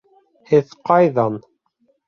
Һеҙ 0.53 0.73
ҡайҙан? 0.91 1.39